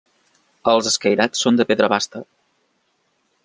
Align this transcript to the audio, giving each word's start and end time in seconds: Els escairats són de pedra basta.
Els 0.71 0.89
escairats 0.91 1.45
són 1.45 1.59
de 1.61 1.67
pedra 1.73 1.91
basta. 1.95 2.25